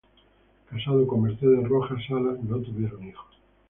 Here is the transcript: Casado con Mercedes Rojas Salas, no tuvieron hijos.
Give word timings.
Casado 0.67 1.05
con 1.05 1.21
Mercedes 1.21 1.69
Rojas 1.69 2.03
Salas, 2.09 2.39
no 2.43 2.57
tuvieron 2.57 3.03
hijos. 3.07 3.37